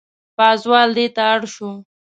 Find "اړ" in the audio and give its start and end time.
1.33-1.41